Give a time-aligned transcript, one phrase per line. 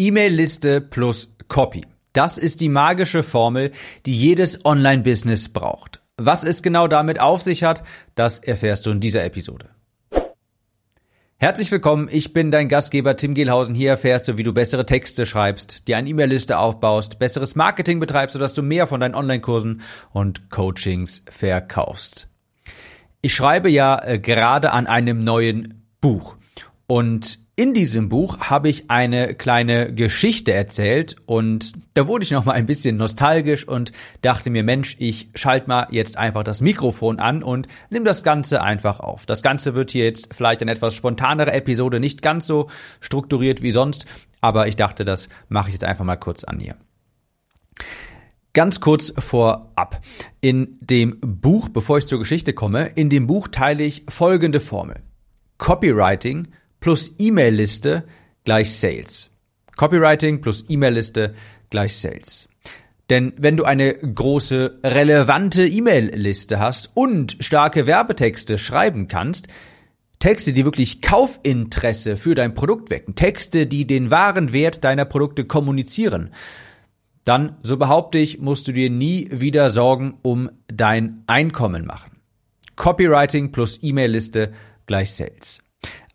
[0.00, 1.84] E-Mail-Liste plus Copy.
[2.14, 3.70] Das ist die magische Formel,
[4.06, 6.00] die jedes Online-Business braucht.
[6.16, 7.82] Was es genau damit auf sich hat,
[8.14, 9.68] das erfährst du in dieser Episode.
[11.36, 13.74] Herzlich willkommen, ich bin dein Gastgeber Tim Gehlhausen.
[13.74, 18.32] Hier erfährst du, wie du bessere Texte schreibst, dir eine E-Mail-Liste aufbaust, besseres Marketing betreibst,
[18.32, 19.82] sodass du mehr von deinen Online-Kursen
[20.12, 22.30] und Coachings verkaufst.
[23.20, 26.36] Ich schreibe ja äh, gerade an einem neuen Buch
[26.86, 32.46] und in diesem Buch habe ich eine kleine Geschichte erzählt und da wurde ich noch
[32.46, 33.92] mal ein bisschen nostalgisch und
[34.22, 38.62] dachte mir, Mensch, ich schalte mal jetzt einfach das Mikrofon an und nimm das Ganze
[38.62, 39.26] einfach auf.
[39.26, 42.70] Das Ganze wird hier jetzt vielleicht eine etwas spontanere Episode, nicht ganz so
[43.02, 44.06] strukturiert wie sonst,
[44.40, 46.76] aber ich dachte, das mache ich jetzt einfach mal kurz an hier.
[48.54, 50.00] Ganz kurz vorab.
[50.40, 55.02] In dem Buch, bevor ich zur Geschichte komme, in dem Buch teile ich folgende Formel.
[55.58, 56.48] Copywriting
[56.80, 58.04] plus E-Mail-Liste
[58.44, 59.30] gleich Sales.
[59.76, 61.34] Copywriting plus E-Mail-Liste
[61.70, 62.48] gleich Sales.
[63.08, 69.48] Denn wenn du eine große, relevante E-Mail-Liste hast und starke Werbetexte schreiben kannst,
[70.20, 75.44] Texte, die wirklich Kaufinteresse für dein Produkt wecken, Texte, die den wahren Wert deiner Produkte
[75.44, 76.30] kommunizieren,
[77.24, 82.18] dann, so behaupte ich, musst du dir nie wieder Sorgen um dein Einkommen machen.
[82.76, 84.52] Copywriting plus E-Mail-Liste
[84.86, 85.62] gleich Sales.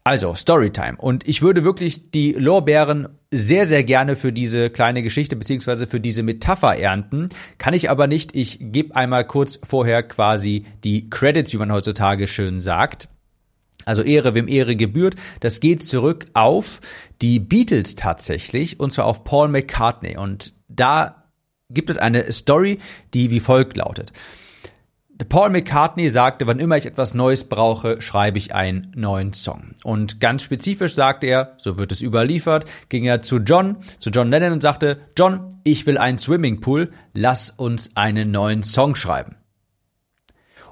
[0.07, 0.97] Also, Storytime.
[0.97, 5.99] Und ich würde wirklich die Lorbeeren sehr, sehr gerne für diese kleine Geschichte beziehungsweise für
[5.99, 7.29] diese Metapher ernten.
[7.57, 8.35] Kann ich aber nicht.
[8.35, 13.09] Ich gebe einmal kurz vorher quasi die Credits, wie man heutzutage schön sagt.
[13.85, 15.15] Also Ehre, wem Ehre gebührt.
[15.39, 16.81] Das geht zurück auf
[17.23, 20.17] die Beatles tatsächlich und zwar auf Paul McCartney.
[20.17, 21.23] Und da
[21.71, 22.77] gibt es eine Story,
[23.15, 24.13] die wie folgt lautet.
[25.29, 29.73] Paul McCartney sagte, wann immer ich etwas Neues brauche, schreibe ich einen neuen Song.
[29.83, 34.29] Und ganz spezifisch sagte er, so wird es überliefert, ging er zu John, zu John
[34.29, 39.37] Lennon und sagte, John, ich will einen Swimmingpool, lass uns einen neuen Song schreiben.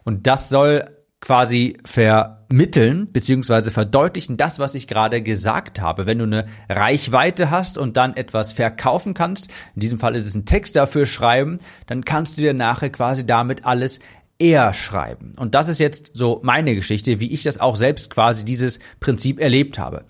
[0.03, 0.89] Und das soll
[1.21, 6.05] quasi vermitteln beziehungsweise verdeutlichen das, was ich gerade gesagt habe.
[6.05, 10.35] Wenn du eine Reichweite hast und dann etwas verkaufen kannst, in diesem Fall ist es
[10.35, 14.01] ein Text dafür schreiben, dann kannst du dir nachher quasi damit alles
[14.43, 15.31] er schreiben.
[15.37, 19.39] Und das ist jetzt so meine Geschichte, wie ich das auch selbst quasi dieses Prinzip
[19.39, 20.03] erlebt habe.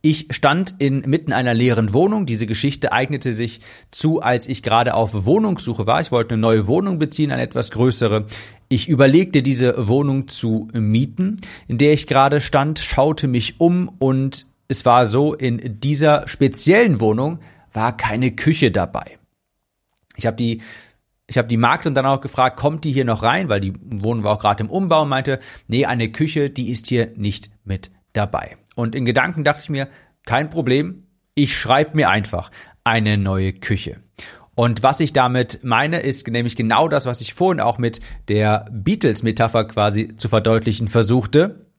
[0.00, 2.24] Ich stand inmitten einer leeren Wohnung.
[2.24, 6.00] Diese Geschichte eignete sich zu, als ich gerade auf Wohnungssuche war.
[6.00, 8.26] Ich wollte eine neue Wohnung beziehen, eine etwas größere.
[8.68, 14.46] Ich überlegte, diese Wohnung zu mieten, in der ich gerade stand, schaute mich um und
[14.68, 17.40] es war so, in dieser speziellen Wohnung
[17.72, 19.18] war keine Küche dabei.
[20.16, 20.62] Ich habe die
[21.30, 24.24] ich habe die Maklerin dann auch gefragt, kommt die hier noch rein, weil die Wohnung
[24.24, 27.92] war auch gerade im Umbau und meinte, nee, eine Küche, die ist hier nicht mit
[28.12, 28.56] dabei.
[28.74, 29.86] Und in Gedanken dachte ich mir,
[30.26, 32.50] kein Problem, ich schreibe mir einfach
[32.82, 34.00] eine neue Küche.
[34.56, 38.66] Und was ich damit meine, ist nämlich genau das, was ich vorhin auch mit der
[38.72, 41.69] Beatles-Metapher quasi zu verdeutlichen versuchte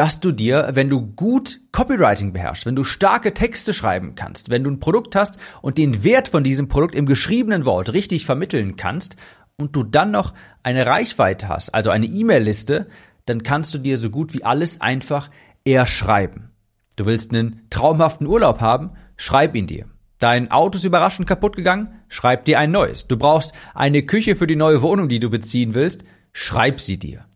[0.00, 4.64] dass du dir, wenn du gut Copywriting beherrschst, wenn du starke Texte schreiben kannst, wenn
[4.64, 8.76] du ein Produkt hast und den Wert von diesem Produkt im geschriebenen Wort richtig vermitteln
[8.76, 9.16] kannst
[9.58, 12.86] und du dann noch eine Reichweite hast, also eine E-Mail-Liste,
[13.26, 15.28] dann kannst du dir so gut wie alles einfach
[15.66, 16.50] erschreiben.
[16.96, 19.84] Du willst einen traumhaften Urlaub haben, schreib ihn dir.
[20.18, 23.06] Dein Auto ist überraschend kaputt gegangen, schreib dir ein neues.
[23.06, 27.26] Du brauchst eine Küche für die neue Wohnung, die du beziehen willst, schreib sie dir.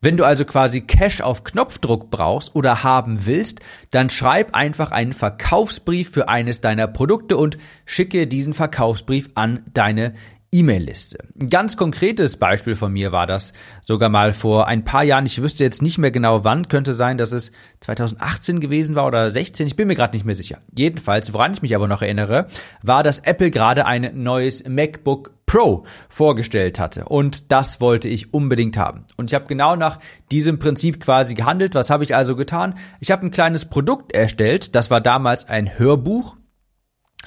[0.00, 3.58] Wenn du also quasi Cash auf Knopfdruck brauchst oder haben willst,
[3.90, 10.14] dann schreib einfach einen Verkaufsbrief für eines deiner Produkte und schicke diesen Verkaufsbrief an deine
[10.52, 11.18] E-Mail-Liste.
[11.38, 15.26] Ein ganz konkretes Beispiel von mir war das sogar mal vor ein paar Jahren.
[15.26, 17.50] Ich wüsste jetzt nicht mehr genau wann, könnte sein, dass es
[17.80, 20.58] 2018 gewesen war oder 16, ich bin mir gerade nicht mehr sicher.
[20.76, 22.46] Jedenfalls, woran ich mich aber noch erinnere,
[22.82, 27.06] war, dass Apple gerade ein neues MacBook Pro vorgestellt hatte.
[27.06, 29.04] Und das wollte ich unbedingt haben.
[29.16, 29.98] Und ich habe genau nach
[30.30, 31.74] diesem Prinzip quasi gehandelt.
[31.74, 32.74] Was habe ich also getan?
[33.00, 34.76] Ich habe ein kleines Produkt erstellt.
[34.76, 36.36] Das war damals ein Hörbuch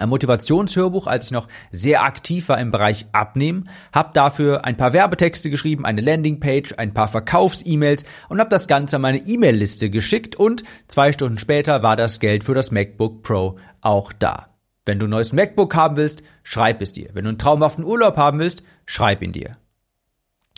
[0.01, 4.93] ein Motivationshörbuch, als ich noch sehr aktiv war im Bereich Abnehmen, habe dafür ein paar
[4.93, 10.35] Werbetexte geschrieben, eine Landingpage, ein paar Verkaufs-E-Mails und habe das Ganze an meine E-Mail-Liste geschickt
[10.35, 14.50] und zwei Stunden später war das Geld für das MacBook Pro auch da.
[14.85, 17.09] Wenn du ein neues MacBook haben willst, schreib es dir.
[17.13, 19.57] Wenn du einen traumhaften Urlaub haben willst, schreib ihn dir.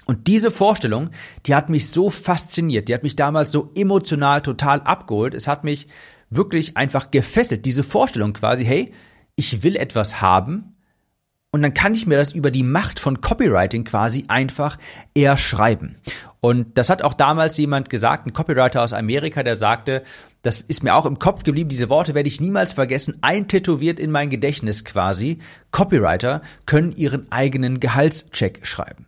[0.05, 1.11] Und diese Vorstellung,
[1.45, 5.33] die hat mich so fasziniert, die hat mich damals so emotional total abgeholt.
[5.33, 5.87] Es hat mich
[6.29, 7.65] wirklich einfach gefesselt.
[7.65, 8.93] Diese Vorstellung quasi, hey,
[9.35, 10.72] ich will etwas haben,
[11.53, 14.77] und dann kann ich mir das über die Macht von Copywriting quasi einfach
[15.13, 15.97] erschreiben.
[16.41, 20.03] Und das hat auch damals jemand gesagt, ein Copywriter aus Amerika, der sagte,
[20.41, 24.09] das ist mir auch im Kopf geblieben, diese Worte werde ich niemals vergessen, eintätowiert in
[24.09, 25.37] mein Gedächtnis quasi.
[25.69, 29.05] Copywriter können ihren eigenen Gehaltscheck schreiben.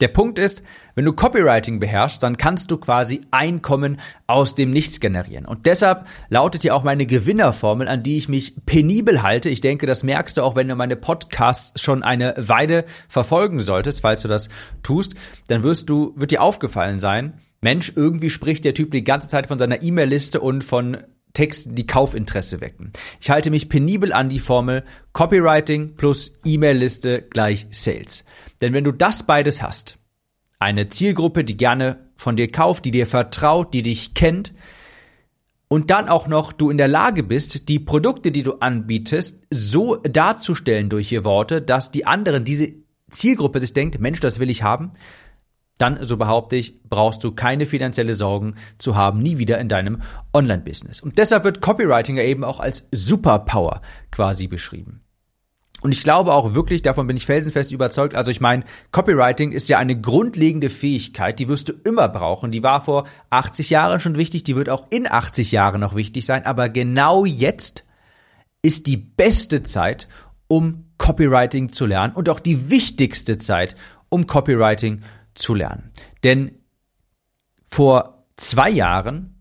[0.00, 0.62] Der Punkt ist,
[0.96, 5.46] wenn du Copywriting beherrschst, dann kannst du quasi Einkommen aus dem Nichts generieren.
[5.46, 9.48] Und deshalb lautet hier auch meine Gewinnerformel, an die ich mich penibel halte.
[9.48, 14.00] Ich denke, das merkst du auch, wenn du meine Podcasts schon eine Weile verfolgen solltest,
[14.00, 14.48] falls du das
[14.82, 15.14] tust,
[15.46, 19.46] dann wirst du, wird dir aufgefallen sein, Mensch, irgendwie spricht der Typ die ganze Zeit
[19.46, 20.98] von seiner E-Mail-Liste und von
[21.34, 22.92] Texten, die Kaufinteresse wecken.
[23.20, 28.24] Ich halte mich penibel an die Formel Copywriting plus E-Mail-Liste gleich Sales.
[28.60, 29.98] Denn wenn du das beides hast,
[30.58, 34.54] eine Zielgruppe, die gerne von dir kauft, die dir vertraut, die dich kennt,
[35.66, 39.96] und dann auch noch du in der Lage bist, die Produkte, die du anbietest, so
[39.96, 42.74] darzustellen durch ihr Worte, dass die anderen, diese
[43.10, 44.92] Zielgruppe sich denkt, Mensch, das will ich haben,
[45.78, 50.02] dann, so behaupte ich, brauchst du keine finanzielle Sorgen zu haben, nie wieder in deinem
[50.32, 51.00] Online-Business.
[51.00, 53.80] Und deshalb wird Copywriting ja eben auch als Superpower
[54.10, 55.00] quasi beschrieben.
[55.82, 58.14] Und ich glaube auch wirklich, davon bin ich felsenfest überzeugt.
[58.14, 62.50] Also ich meine, Copywriting ist ja eine grundlegende Fähigkeit, die wirst du immer brauchen.
[62.50, 66.24] Die war vor 80 Jahren schon wichtig, die wird auch in 80 Jahren noch wichtig
[66.24, 66.46] sein.
[66.46, 67.84] Aber genau jetzt
[68.62, 70.08] ist die beste Zeit,
[70.48, 73.76] um Copywriting zu lernen und auch die wichtigste Zeit,
[74.08, 75.04] um Copywriting zu
[75.54, 75.92] lernen.
[76.22, 76.58] Denn
[77.66, 79.34] vor zwei Jahren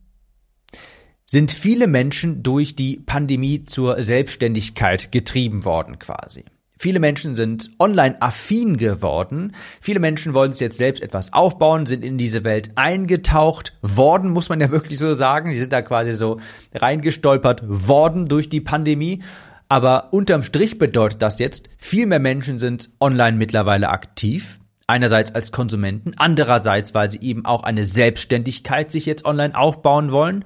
[1.25, 6.45] sind viele Menschen durch die Pandemie zur Selbstständigkeit getrieben worden quasi.
[6.77, 9.55] Viele Menschen sind online affin geworden.
[9.79, 14.49] Viele Menschen wollen es jetzt selbst etwas aufbauen, sind in diese Welt eingetaucht worden, muss
[14.49, 15.51] man ja wirklich so sagen.
[15.51, 16.39] Die sind da quasi so
[16.73, 19.23] reingestolpert worden durch die Pandemie.
[19.69, 24.59] Aber unterm Strich bedeutet das jetzt, viel mehr Menschen sind online mittlerweile aktiv.
[24.85, 30.43] Einerseits als Konsumenten, andererseits, weil sie eben auch eine Selbstständigkeit sich jetzt online aufbauen wollen.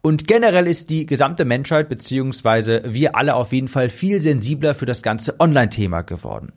[0.00, 4.86] Und generell ist die gesamte Menschheit beziehungsweise wir alle auf jeden Fall viel sensibler für
[4.86, 6.52] das ganze Online-Thema geworden.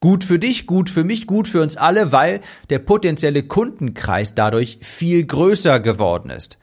[0.00, 2.40] Gut für dich, gut für mich, gut für uns alle, weil
[2.70, 6.58] der potenzielle Kundenkreis dadurch viel größer geworden ist.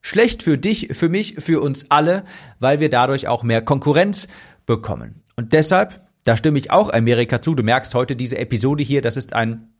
[0.00, 2.24] Schlecht für dich, für mich, für uns alle,
[2.60, 4.28] weil wir dadurch auch mehr Konkurrenz
[4.66, 5.22] bekommen.
[5.34, 7.54] Und deshalb da stimme ich auch Amerika zu.
[7.54, 9.74] Du merkst heute diese Episode hier, das ist ein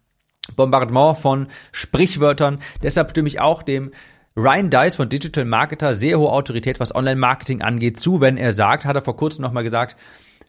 [0.56, 2.58] Bombardement von Sprichwörtern.
[2.82, 3.91] Deshalb stimme ich auch dem
[4.37, 8.85] Ryan Dice von Digital Marketer, sehr hohe Autorität, was Online-Marketing angeht, zu, wenn er sagt,
[8.85, 9.96] hat er vor kurzem nochmal gesagt,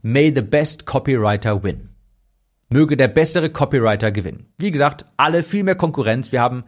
[0.02, 1.90] may the best copywriter win.
[2.70, 4.48] Möge der bessere Copywriter gewinnen.
[4.58, 6.32] Wie gesagt, alle viel mehr Konkurrenz.
[6.32, 6.64] Wir haben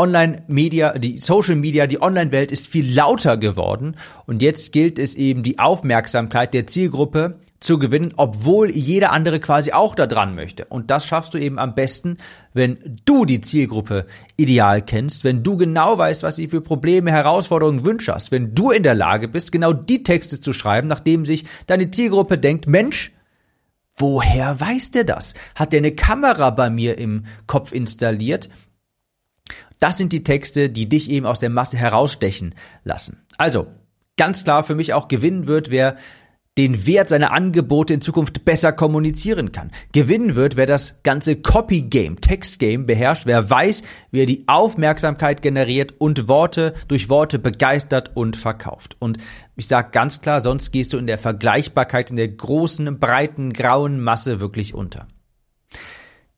[0.00, 3.96] Online-Media, die Social-Media, die Online-Welt ist viel lauter geworden
[4.26, 9.72] und jetzt gilt es eben, die Aufmerksamkeit der Zielgruppe zu gewinnen, obwohl jeder andere quasi
[9.72, 10.66] auch da dran möchte.
[10.66, 12.18] Und das schaffst du eben am besten,
[12.52, 14.06] wenn du die Zielgruppe
[14.36, 18.70] ideal kennst, wenn du genau weißt, was sie für Probleme, Herausforderungen, Wünsche hast, wenn du
[18.70, 23.12] in der Lage bist, genau die Texte zu schreiben, nachdem sich deine Zielgruppe denkt, Mensch,
[23.96, 25.34] woher weiß der das?
[25.56, 28.48] Hat der eine Kamera bei mir im Kopf installiert?
[29.80, 33.24] Das sind die Texte, die dich eben aus der Masse herausstechen lassen.
[33.36, 33.66] Also,
[34.16, 35.96] ganz klar für mich auch gewinnen wird, wer
[36.58, 39.70] den Wert seiner Angebote in Zukunft besser kommunizieren kann.
[39.92, 45.94] Gewinnen wird, wer das ganze Copy-Game, Text-Game beherrscht, wer weiß, wie er die Aufmerksamkeit generiert
[45.98, 48.96] und Worte durch Worte begeistert und verkauft.
[48.98, 49.18] Und
[49.54, 54.00] ich sage ganz klar, sonst gehst du in der Vergleichbarkeit in der großen, breiten, grauen
[54.00, 55.06] Masse wirklich unter.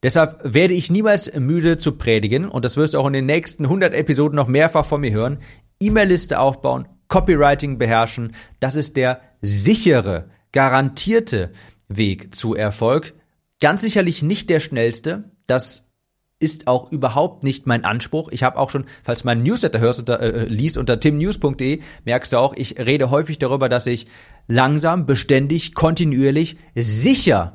[0.03, 3.65] Deshalb werde ich niemals müde zu predigen und das wirst du auch in den nächsten
[3.65, 5.39] 100 Episoden noch mehrfach von mir hören.
[5.81, 11.53] E-Mail-Liste aufbauen, Copywriting beherrschen, das ist der sichere, garantierte
[11.89, 13.13] Weg zu Erfolg.
[13.61, 15.25] Ganz sicherlich nicht der schnellste.
[15.47, 15.91] Das
[16.39, 18.31] ist auch überhaupt nicht mein Anspruch.
[18.31, 22.33] Ich habe auch schon, falls du meinen Newsletter hörst unter, äh, liest unter timnews.de, merkst
[22.33, 24.07] du auch, ich rede häufig darüber, dass ich
[24.49, 27.55] langsam, beständig, kontinuierlich, sicher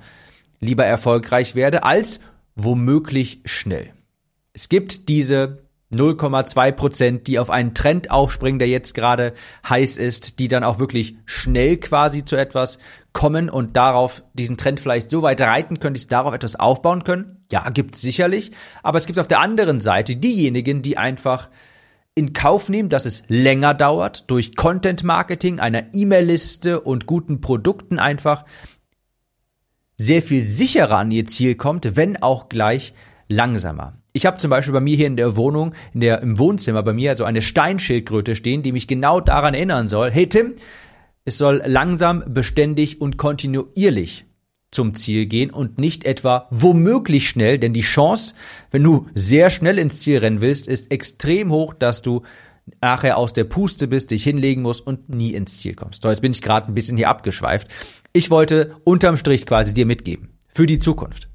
[0.59, 2.19] lieber erfolgreich werde, als
[2.55, 3.91] womöglich schnell.
[4.53, 9.33] Es gibt diese 0,2 Prozent, die auf einen Trend aufspringen, der jetzt gerade
[9.67, 12.79] heiß ist, die dann auch wirklich schnell quasi zu etwas
[13.13, 17.03] kommen und darauf diesen Trend vielleicht so weit reiten können, dass sie darauf etwas aufbauen
[17.03, 17.45] können.
[17.51, 18.51] Ja, gibt es sicherlich.
[18.83, 21.49] Aber es gibt auf der anderen Seite diejenigen, die einfach
[22.15, 27.99] in Kauf nehmen, dass es länger dauert, durch Content Marketing, einer E-Mail-Liste und guten Produkten
[27.99, 28.45] einfach
[29.97, 32.93] sehr viel sicherer an ihr Ziel kommt, wenn auch gleich
[33.27, 33.97] langsamer.
[34.13, 36.93] Ich habe zum Beispiel bei mir hier in der Wohnung, in der, im Wohnzimmer bei
[36.93, 40.53] mir so eine Steinschildkröte stehen, die mich genau daran erinnern soll, hey Tim,
[41.25, 44.25] es soll langsam, beständig und kontinuierlich
[44.71, 48.35] zum Ziel gehen und nicht etwa womöglich schnell, denn die Chance,
[48.71, 52.21] wenn du sehr schnell ins Ziel rennen willst, ist extrem hoch, dass du
[52.81, 56.01] nachher aus der Puste bist, dich hinlegen musst und nie ins Ziel kommst.
[56.01, 57.67] So, jetzt bin ich gerade ein bisschen hier abgeschweift.
[58.11, 60.37] Ich wollte unterm Strich quasi dir mitgeben.
[60.47, 61.29] Für die Zukunft.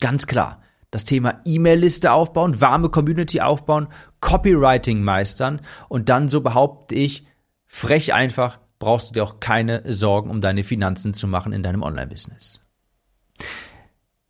[0.00, 0.62] Ganz klar.
[0.96, 3.88] Das Thema E-Mail-Liste aufbauen, warme Community aufbauen,
[4.20, 5.60] Copywriting meistern
[5.90, 7.26] und dann, so behaupte ich,
[7.66, 11.82] frech einfach, brauchst du dir auch keine Sorgen um deine Finanzen zu machen in deinem
[11.82, 12.62] Online-Business.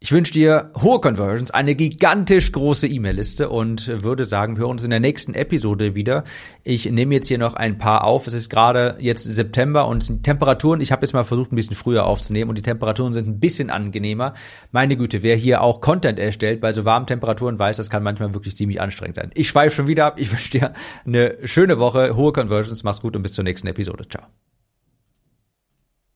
[0.07, 4.85] Ich wünsche dir hohe Conversions, eine gigantisch große E-Mail-Liste und würde sagen, wir hören uns
[4.85, 6.23] in der nächsten Episode wieder.
[6.63, 8.29] Ich nehme jetzt hier noch ein paar auf.
[8.29, 11.75] Es ist gerade jetzt September und die Temperaturen, ich habe jetzt mal versucht, ein bisschen
[11.75, 14.35] früher aufzunehmen und die Temperaturen sind ein bisschen angenehmer.
[14.71, 18.33] Meine Güte, wer hier auch Content erstellt bei so warmen Temperaturen weiß, das kann manchmal
[18.33, 19.33] wirklich ziemlich anstrengend sein.
[19.35, 20.21] Ich schweife schon wieder ab.
[20.21, 20.73] Ich wünsche dir
[21.05, 24.07] eine schöne Woche, hohe Conversions, mach's gut und bis zur nächsten Episode.
[24.09, 24.23] Ciao.